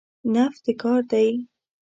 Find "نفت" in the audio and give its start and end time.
0.35-0.59